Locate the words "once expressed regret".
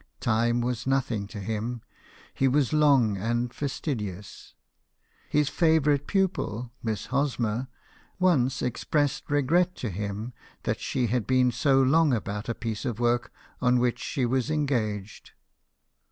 8.17-9.75